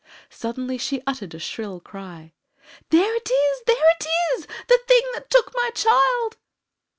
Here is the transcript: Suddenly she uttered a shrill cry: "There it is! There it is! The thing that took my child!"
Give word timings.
Suddenly 0.31 0.79
she 0.79 1.03
uttered 1.05 1.35
a 1.35 1.37
shrill 1.37 1.79
cry: 1.79 2.33
"There 2.89 3.15
it 3.15 3.29
is! 3.29 3.61
There 3.67 3.91
it 3.99 4.07
is! 4.35 4.47
The 4.67 4.79
thing 4.87 5.03
that 5.13 5.29
took 5.29 5.51
my 5.53 5.69
child!" 5.75 6.37